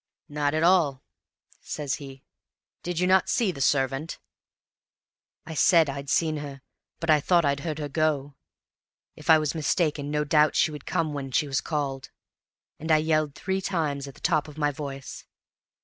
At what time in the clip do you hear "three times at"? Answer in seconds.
13.35-14.15